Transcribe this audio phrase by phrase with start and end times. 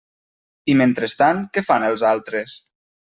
[0.73, 2.57] I mentrestant, ¿què fan els altres?